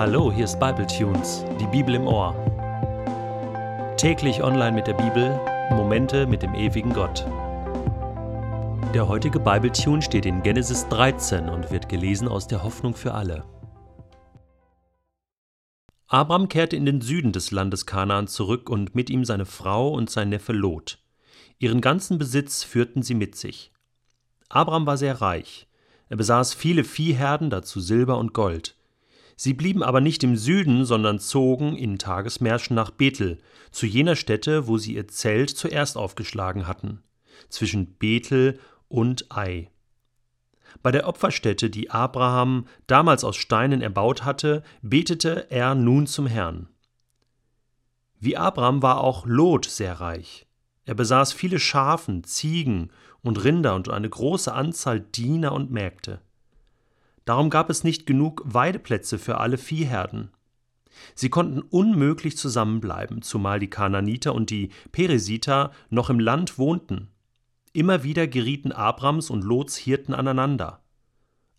Hallo, 0.00 0.32
hier 0.32 0.46
ist 0.46 0.58
Bible 0.58 0.86
Tunes, 0.86 1.44
die 1.60 1.66
Bibel 1.66 1.94
im 1.94 2.06
Ohr. 2.06 2.34
Täglich 3.98 4.42
online 4.42 4.72
mit 4.72 4.86
der 4.86 4.94
Bibel, 4.94 5.38
Momente 5.72 6.26
mit 6.26 6.40
dem 6.40 6.54
ewigen 6.54 6.94
Gott. 6.94 7.26
Der 8.94 9.06
heutige 9.06 9.38
Bible 9.38 9.70
Tune 9.70 10.00
steht 10.00 10.24
in 10.24 10.42
Genesis 10.42 10.88
13 10.88 11.50
und 11.50 11.70
wird 11.70 11.90
gelesen 11.90 12.28
aus 12.28 12.46
der 12.46 12.62
Hoffnung 12.62 12.94
für 12.94 13.12
alle. 13.12 13.44
Abraham 16.06 16.48
kehrte 16.48 16.76
in 16.76 16.86
den 16.86 17.02
Süden 17.02 17.32
des 17.32 17.50
Landes 17.50 17.84
Kanaan 17.84 18.26
zurück 18.26 18.70
und 18.70 18.94
mit 18.94 19.10
ihm 19.10 19.26
seine 19.26 19.44
Frau 19.44 19.90
und 19.90 20.08
sein 20.08 20.30
Neffe 20.30 20.54
Lot. 20.54 20.98
Ihren 21.58 21.82
ganzen 21.82 22.16
Besitz 22.16 22.64
führten 22.64 23.02
sie 23.02 23.14
mit 23.14 23.36
sich. 23.36 23.70
Abraham 24.48 24.86
war 24.86 24.96
sehr 24.96 25.20
reich. 25.20 25.68
Er 26.08 26.16
besaß 26.16 26.54
viele 26.54 26.84
Viehherden, 26.84 27.50
dazu 27.50 27.80
Silber 27.80 28.16
und 28.16 28.32
Gold. 28.32 28.79
Sie 29.42 29.54
blieben 29.54 29.82
aber 29.82 30.02
nicht 30.02 30.22
im 30.22 30.36
Süden, 30.36 30.84
sondern 30.84 31.18
zogen 31.18 31.74
in 31.74 31.98
Tagesmärschen 31.98 32.76
nach 32.76 32.90
Bethel, 32.90 33.38
zu 33.70 33.86
jener 33.86 34.14
Stätte, 34.14 34.66
wo 34.66 34.76
sie 34.76 34.96
ihr 34.96 35.08
Zelt 35.08 35.48
zuerst 35.48 35.96
aufgeschlagen 35.96 36.66
hatten, 36.66 37.02
zwischen 37.48 37.94
Bethel 37.94 38.60
und 38.88 39.34
Ai. 39.34 39.70
Bei 40.82 40.90
der 40.90 41.08
Opferstätte, 41.08 41.70
die 41.70 41.90
Abraham 41.90 42.66
damals 42.86 43.24
aus 43.24 43.36
Steinen 43.36 43.80
erbaut 43.80 44.26
hatte, 44.26 44.62
betete 44.82 45.50
er 45.50 45.74
nun 45.74 46.06
zum 46.06 46.26
Herrn. 46.26 46.68
Wie 48.18 48.36
Abraham 48.36 48.82
war 48.82 49.00
auch 49.00 49.24
Lot 49.24 49.64
sehr 49.64 50.02
reich. 50.02 50.48
Er 50.84 50.96
besaß 50.96 51.32
viele 51.32 51.58
Schafen, 51.58 52.24
Ziegen 52.24 52.90
und 53.22 53.42
Rinder 53.42 53.74
und 53.74 53.88
eine 53.88 54.10
große 54.10 54.52
Anzahl 54.52 55.00
Diener 55.00 55.52
und 55.52 55.70
Mägde. 55.70 56.20
Darum 57.30 57.48
gab 57.48 57.70
es 57.70 57.84
nicht 57.84 58.06
genug 58.06 58.42
Weideplätze 58.44 59.16
für 59.16 59.38
alle 59.38 59.56
Viehherden. 59.56 60.32
Sie 61.14 61.28
konnten 61.28 61.60
unmöglich 61.60 62.36
zusammenbleiben, 62.36 63.22
zumal 63.22 63.60
die 63.60 63.70
Kananiter 63.70 64.34
und 64.34 64.50
die 64.50 64.70
Peresiter 64.90 65.70
noch 65.90 66.10
im 66.10 66.18
Land 66.18 66.58
wohnten. 66.58 67.06
Immer 67.72 68.02
wieder 68.02 68.26
gerieten 68.26 68.72
Abrams 68.72 69.30
und 69.30 69.44
Lots 69.44 69.76
Hirten 69.76 70.12
aneinander. 70.12 70.82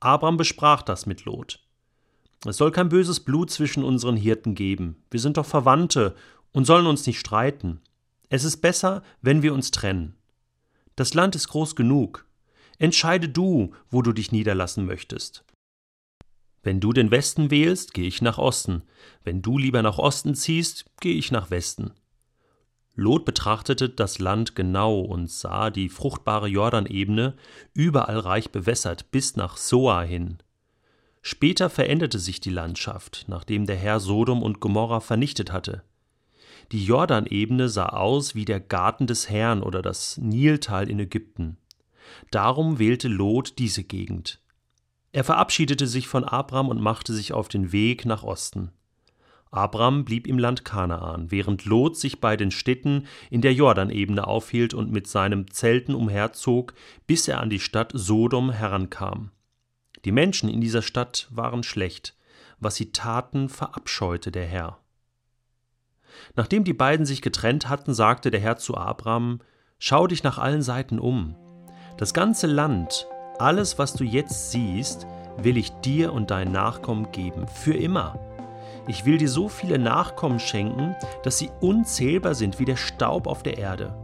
Abram 0.00 0.36
besprach 0.36 0.82
das 0.82 1.06
mit 1.06 1.26
Lot. 1.26 1.60
Es 2.44 2.56
soll 2.56 2.72
kein 2.72 2.88
böses 2.88 3.20
Blut 3.20 3.52
zwischen 3.52 3.84
unseren 3.84 4.16
Hirten 4.16 4.56
geben. 4.56 4.96
Wir 5.12 5.20
sind 5.20 5.36
doch 5.36 5.46
Verwandte 5.46 6.16
und 6.50 6.64
sollen 6.64 6.88
uns 6.88 7.06
nicht 7.06 7.20
streiten. 7.20 7.80
Es 8.30 8.42
ist 8.42 8.56
besser, 8.56 9.04
wenn 9.20 9.42
wir 9.42 9.54
uns 9.54 9.70
trennen. 9.70 10.16
Das 10.96 11.14
Land 11.14 11.36
ist 11.36 11.46
groß 11.46 11.76
genug. 11.76 12.26
Entscheide 12.80 13.28
du, 13.28 13.72
wo 13.90 14.02
du 14.02 14.12
dich 14.12 14.32
niederlassen 14.32 14.86
möchtest. 14.86 15.44
Wenn 16.62 16.80
du 16.80 16.92
den 16.92 17.10
Westen 17.10 17.50
wählst, 17.50 17.92
gehe 17.92 18.06
ich 18.06 18.22
nach 18.22 18.38
Osten. 18.38 18.82
Wenn 19.24 19.42
du 19.42 19.58
lieber 19.58 19.82
nach 19.82 19.98
Osten 19.98 20.34
ziehst, 20.34 20.84
gehe 21.00 21.14
ich 21.14 21.32
nach 21.32 21.50
Westen. 21.50 21.92
Lot 22.94 23.24
betrachtete 23.24 23.88
das 23.88 24.18
Land 24.18 24.54
genau 24.54 25.00
und 25.00 25.30
sah 25.30 25.70
die 25.70 25.88
fruchtbare 25.88 26.46
Jordanebene, 26.46 27.34
überall 27.72 28.18
reich 28.18 28.50
bewässert, 28.50 29.10
bis 29.10 29.34
nach 29.34 29.56
Soa 29.56 30.02
hin. 30.02 30.38
Später 31.22 31.70
veränderte 31.70 32.18
sich 32.18 32.40
die 32.40 32.50
Landschaft, 32.50 33.24
nachdem 33.28 33.66
der 33.66 33.76
Herr 33.76 33.98
Sodom 33.98 34.42
und 34.42 34.60
Gomorra 34.60 35.00
vernichtet 35.00 35.52
hatte. 35.52 35.82
Die 36.70 36.84
Jordanebene 36.84 37.68
sah 37.68 37.86
aus 37.86 38.34
wie 38.34 38.44
der 38.44 38.60
Garten 38.60 39.06
des 39.06 39.30
Herrn 39.30 39.62
oder 39.62 39.82
das 39.82 40.18
Niltal 40.18 40.90
in 40.90 40.98
Ägypten. 40.98 41.56
Darum 42.30 42.78
wählte 42.78 43.08
Lot 43.08 43.58
diese 43.58 43.84
Gegend. 43.84 44.41
Er 45.12 45.24
verabschiedete 45.24 45.86
sich 45.86 46.08
von 46.08 46.24
Abram 46.24 46.68
und 46.68 46.80
machte 46.80 47.12
sich 47.12 47.32
auf 47.32 47.48
den 47.48 47.70
Weg 47.72 48.06
nach 48.06 48.22
Osten. 48.22 48.72
Abram 49.50 50.06
blieb 50.06 50.26
im 50.26 50.38
Land 50.38 50.64
Kanaan, 50.64 51.30
während 51.30 51.66
Lot 51.66 51.98
sich 51.98 52.20
bei 52.22 52.38
den 52.38 52.50
Städten 52.50 53.06
in 53.28 53.42
der 53.42 53.52
Jordanebene 53.52 54.26
aufhielt 54.26 54.72
und 54.72 54.90
mit 54.90 55.06
seinem 55.06 55.50
Zelten 55.50 55.94
umherzog, 55.94 56.72
bis 57.06 57.28
er 57.28 57.40
an 57.40 57.50
die 57.50 57.60
Stadt 57.60 57.92
Sodom 57.94 58.50
herankam. 58.50 59.30
Die 60.06 60.12
Menschen 60.12 60.48
in 60.48 60.62
dieser 60.62 60.80
Stadt 60.80 61.28
waren 61.30 61.62
schlecht, 61.62 62.16
was 62.58 62.76
sie 62.76 62.92
taten, 62.92 63.50
verabscheute 63.50 64.32
der 64.32 64.46
Herr. 64.46 64.78
Nachdem 66.34 66.64
die 66.64 66.72
beiden 66.72 67.04
sich 67.04 67.20
getrennt 67.20 67.68
hatten, 67.68 67.92
sagte 67.92 68.30
der 68.30 68.40
Herr 68.40 68.56
zu 68.56 68.76
Abram 68.76 69.40
Schau 69.78 70.06
dich 70.06 70.22
nach 70.22 70.38
allen 70.38 70.62
Seiten 70.62 70.98
um. 70.98 71.34
Das 71.98 72.14
ganze 72.14 72.46
Land, 72.46 73.06
alles, 73.42 73.78
was 73.78 73.92
du 73.94 74.04
jetzt 74.04 74.52
siehst, 74.52 75.06
will 75.36 75.56
ich 75.56 75.72
dir 75.80 76.12
und 76.12 76.30
deinen 76.30 76.52
Nachkommen 76.52 77.10
geben, 77.10 77.46
für 77.48 77.74
immer. 77.74 78.18
Ich 78.86 79.04
will 79.04 79.18
dir 79.18 79.28
so 79.28 79.48
viele 79.48 79.78
Nachkommen 79.78 80.38
schenken, 80.38 80.94
dass 81.24 81.38
sie 81.38 81.50
unzählbar 81.60 82.34
sind 82.34 82.58
wie 82.58 82.64
der 82.64 82.76
Staub 82.76 83.26
auf 83.26 83.42
der 83.42 83.58
Erde. 83.58 83.94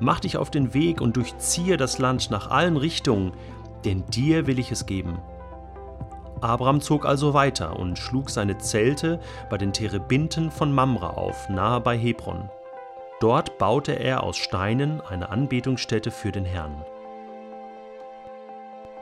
Mach 0.00 0.20
dich 0.20 0.36
auf 0.36 0.50
den 0.50 0.74
Weg 0.74 1.00
und 1.00 1.16
durchziehe 1.16 1.76
das 1.76 1.98
Land 1.98 2.30
nach 2.30 2.50
allen 2.50 2.76
Richtungen, 2.76 3.32
denn 3.84 4.04
dir 4.06 4.46
will 4.46 4.58
ich 4.58 4.72
es 4.72 4.86
geben. 4.86 5.18
Abraham 6.40 6.80
zog 6.80 7.06
also 7.06 7.32
weiter 7.32 7.78
und 7.78 7.98
schlug 7.98 8.28
seine 8.28 8.58
Zelte 8.58 9.20
bei 9.48 9.56
den 9.56 9.72
Terebinten 9.72 10.50
von 10.50 10.72
Mamra 10.72 11.10
auf, 11.10 11.48
nahe 11.48 11.80
bei 11.80 11.96
Hebron. 11.96 12.50
Dort 13.20 13.56
baute 13.56 13.92
er 13.92 14.22
aus 14.22 14.36
Steinen 14.36 15.00
eine 15.00 15.30
Anbetungsstätte 15.30 16.10
für 16.10 16.32
den 16.32 16.44
Herrn. 16.44 16.84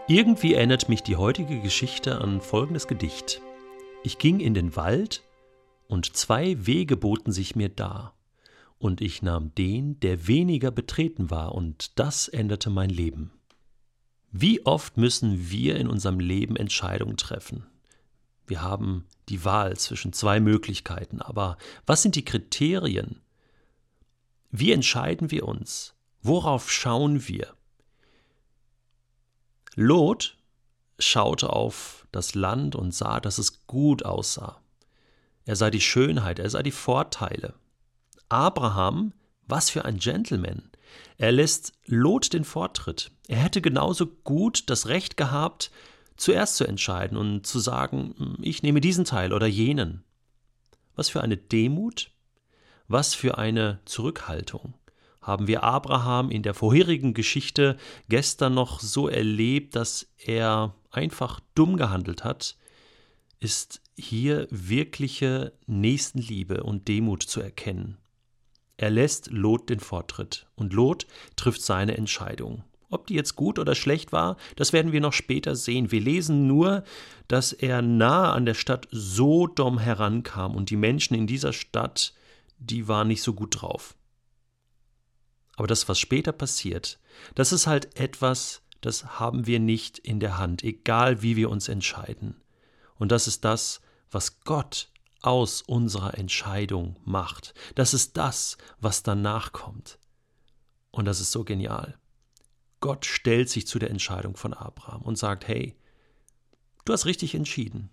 Irgendwie 0.07 0.53
erinnert 0.53 0.91
mich 0.91 1.03
die 1.03 1.17
heutige 1.17 1.61
Geschichte 1.61 2.21
an 2.21 2.43
folgendes 2.43 2.87
Gedicht. 2.87 3.41
Ich 4.03 4.19
ging 4.19 4.39
in 4.39 4.53
den 4.53 4.77
Wald, 4.77 5.23
und 5.89 6.15
zwei 6.15 6.67
Wege 6.67 6.99
boten 6.99 7.33
sich 7.33 7.57
mir 7.57 7.71
dar, 7.71 8.15
und 8.79 9.01
ich 9.01 9.23
nahm 9.23 9.55
den, 9.55 9.99
der 10.01 10.27
weniger 10.27 10.71
betreten 10.71 11.31
war, 11.31 11.55
und 11.55 11.99
das 11.99 12.29
änderte 12.29 12.69
mein 12.69 12.91
Leben. 12.91 13.33
Wie 14.31 14.67
oft 14.67 14.99
müssen 14.99 15.49
wir 15.49 15.77
in 15.77 15.89
unserem 15.89 16.21
Leben 16.21 16.57
Entscheidungen 16.57 17.17
treffen? 17.17 17.67
Wir 18.47 18.61
haben 18.61 19.07
die 19.31 19.43
Wahl 19.43 19.79
zwischen 19.79 20.13
zwei 20.13 20.39
Möglichkeiten, 20.39 21.23
aber 21.23 21.57
was 21.87 22.03
sind 22.03 22.15
die 22.15 22.27
Kriterien? 22.27 23.23
Wie 24.51 24.73
entscheiden 24.73 25.31
wir 25.31 25.49
uns? 25.49 25.95
Worauf 26.21 26.71
schauen 26.71 27.27
wir? 27.27 27.55
Lot 29.75 30.37
schaute 30.99 31.51
auf 31.51 32.07
das 32.13 32.35
Land 32.35 32.77
und 32.77 32.95
sah, 32.95 33.21
dass 33.21 33.39
es 33.39 33.67
gut 33.67 34.05
aussah. 34.05 34.61
Er 35.45 35.57
sah 35.57 35.71
die 35.71 35.81
Schönheit, 35.81 36.39
er 36.39 36.49
sah 36.49 36.63
die 36.63 36.71
Vorteile. 36.71 37.55
Abraham, 38.29 39.13
was 39.47 39.71
für 39.71 39.85
ein 39.85 39.99
Gentleman. 39.99 40.71
Er 41.19 41.33
lässt 41.33 41.73
Lot 41.87 42.33
den 42.33 42.45
Vortritt. 42.45 43.11
Er 43.29 43.39
hätte 43.39 43.61
genauso 43.61 44.07
gut 44.07 44.71
das 44.71 44.87
Recht 44.87 45.17
gehabt, 45.17 45.71
zuerst 46.17 46.57
zu 46.57 46.65
entscheiden 46.65 47.17
und 47.17 47.47
zu 47.47 47.59
sagen, 47.59 48.15
hm, 48.17 48.37
ich 48.43 48.63
nehme 48.63 48.81
diesen 48.81 49.05
Teil 49.05 49.33
oder 49.33 49.47
jenen. 49.47 50.05
Was 50.95 51.09
für 51.09 51.23
eine 51.23 51.37
Demut, 51.37 52.13
was 52.87 53.15
für 53.15 53.39
eine 53.39 53.81
Zurückhaltung 53.85 54.75
haben 55.25 55.47
wir 55.47 55.65
Abraham 55.65 56.31
in 56.31 56.43
der 56.43 56.55
vorherigen 56.55 57.15
Geschichte 57.15 57.77
gestern 58.09 58.55
noch 58.55 58.81
so 58.81 59.09
erlebt, 59.09 59.75
dass 59.75 60.07
er 60.19 60.75
einfach 60.91 61.41
dumm 61.55 61.77
gehandelt 61.77 62.25
hat, 62.25 62.57
ist 63.41 63.81
hier 63.97 64.47
wirkliche 64.51 65.53
Nächstenliebe 65.67 66.63
und 66.63 66.89
Demut 66.89 67.23
zu 67.23 67.41
erkennen. 67.41 67.97
Er 68.77 68.91
lässt 68.91 69.31
Lot 69.31 69.71
den 69.71 69.81
Vortritt 69.81 70.47
und 70.57 70.73
Lot 70.73 71.07
trifft 71.37 71.63
seine 71.63 71.97
Entscheidung. 71.97 72.65
Ob 72.91 73.07
die 73.07 73.15
jetzt 73.15 73.35
gut 73.35 73.59
oder 73.59 73.75
schlecht 73.75 74.13
war, 74.13 74.37
das 74.57 74.73
werden 74.73 74.93
wir 74.93 75.01
noch 75.01 75.13
später 75.13 75.57
sehen. 75.57 75.91
Wir 75.91 76.01
lesen 76.01 76.47
nur, 76.47 76.85
dass 77.29 77.53
er 77.53 77.83
nahe 77.83 78.31
an 78.33 78.47
der 78.47 78.55
Stadt 78.55 78.89
Sodom 78.91 79.79
herankam 79.79 80.55
und 80.55 80.71
die 80.71 80.77
Menschen 80.77 81.15
in 81.15 81.27
dieser 81.27 81.53
Stadt, 81.53 82.13
die 82.59 82.87
waren 82.87 83.09
nicht 83.09 83.23
so 83.23 83.33
gut 83.33 83.61
drauf. 83.61 83.97
Aber 85.57 85.67
das, 85.67 85.89
was 85.89 85.99
später 85.99 86.33
passiert, 86.33 86.99
das 87.35 87.53
ist 87.53 87.67
halt 87.67 87.99
etwas, 87.99 88.63
das 88.81 89.19
haben 89.19 89.47
wir 89.47 89.61
nicht 89.61 89.99
in 89.99 90.21
der 90.21 90.39
Hand, 90.39 90.63
egal 90.63 91.23
wie 91.23 91.37
wir 91.37 91.51
uns 91.51 91.69
entscheiden. 91.69 92.43
Und 92.97 93.13
das 93.13 93.27
ist 93.27 93.45
das, 93.45 93.81
was 94.11 94.41
Gott 94.41 94.91
aus 95.23 95.63
unserer 95.63 96.19
Entscheidung 96.19 96.97
macht. 97.05 97.55
Das 97.75 97.95
ist 97.95 98.17
das, 98.17 98.59
was 98.81 99.03
danach 99.03 99.53
kommt. 99.53 99.99
Und 100.91 101.07
das 101.07 101.21
ist 101.21 101.33
so 101.33 101.45
genial. 101.45 101.99
Gott 102.81 103.07
stellt 103.07 103.49
sich 103.49 103.67
zu 103.67 103.79
der 103.79 103.91
Entscheidung 103.91 104.37
von 104.37 104.53
Abraham 104.53 105.03
und 105.03 105.17
sagt, 105.17 105.49
hey, 105.49 105.75
du 106.85 106.93
hast 106.93 107.07
richtig 107.07 107.35
entschieden. 107.35 107.89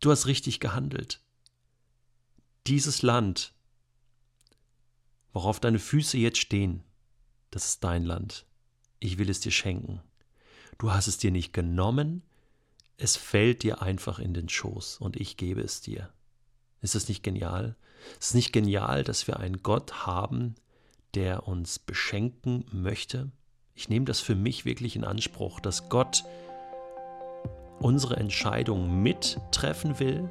Du 0.00 0.10
hast 0.10 0.26
richtig 0.26 0.60
gehandelt. 0.60 1.22
Dieses 2.66 3.00
Land, 3.00 3.54
worauf 5.38 5.60
deine 5.60 5.78
Füße 5.78 6.18
jetzt 6.18 6.38
stehen, 6.38 6.82
das 7.52 7.64
ist 7.64 7.84
dein 7.84 8.02
Land. 8.04 8.44
Ich 8.98 9.18
will 9.18 9.30
es 9.30 9.38
dir 9.38 9.52
schenken. 9.52 10.00
Du 10.78 10.90
hast 10.90 11.06
es 11.06 11.16
dir 11.16 11.30
nicht 11.30 11.52
genommen, 11.52 12.22
es 12.96 13.16
fällt 13.16 13.62
dir 13.62 13.80
einfach 13.80 14.18
in 14.18 14.34
den 14.34 14.48
Schoß 14.48 14.96
und 14.98 15.14
ich 15.14 15.36
gebe 15.36 15.60
es 15.60 15.80
dir. 15.80 16.12
Ist 16.80 16.96
das 16.96 17.08
nicht 17.08 17.22
genial? 17.22 17.76
Ist 18.18 18.30
es 18.30 18.34
nicht 18.34 18.52
genial, 18.52 19.04
dass 19.04 19.28
wir 19.28 19.38
einen 19.38 19.62
Gott 19.62 20.06
haben, 20.06 20.56
der 21.14 21.46
uns 21.46 21.78
beschenken 21.78 22.66
möchte? 22.72 23.30
Ich 23.76 23.88
nehme 23.88 24.06
das 24.06 24.18
für 24.18 24.34
mich 24.34 24.64
wirklich 24.64 24.96
in 24.96 25.04
Anspruch, 25.04 25.60
dass 25.60 25.88
Gott 25.88 26.24
unsere 27.78 28.16
Entscheidungen 28.16 29.04
mittreffen 29.04 30.00
will, 30.00 30.28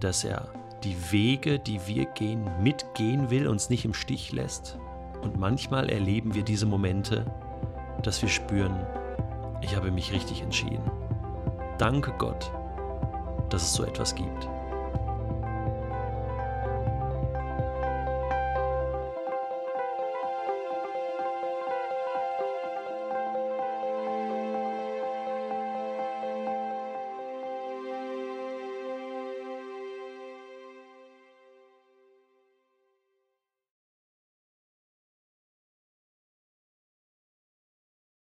dass 0.00 0.24
er 0.24 0.54
die 0.84 1.12
Wege, 1.12 1.58
die 1.58 1.86
wir 1.86 2.06
gehen, 2.06 2.46
mitgehen 2.62 3.30
will, 3.30 3.48
uns 3.48 3.70
nicht 3.70 3.84
im 3.84 3.94
Stich 3.94 4.32
lässt. 4.32 4.78
Und 5.22 5.36
manchmal 5.36 5.88
erleben 5.90 6.34
wir 6.34 6.42
diese 6.42 6.66
Momente, 6.66 7.26
dass 8.02 8.22
wir 8.22 8.28
spüren, 8.28 8.86
ich 9.60 9.74
habe 9.74 9.90
mich 9.90 10.12
richtig 10.12 10.42
entschieden. 10.42 10.90
Danke 11.78 12.12
Gott, 12.18 12.52
dass 13.50 13.62
es 13.62 13.74
so 13.74 13.84
etwas 13.84 14.14
gibt. 14.14 14.48